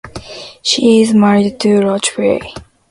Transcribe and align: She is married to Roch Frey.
She 0.63 1.01
is 1.03 1.13
married 1.13 1.59
to 1.59 1.79
Roch 1.81 2.07
Frey. 2.07 2.55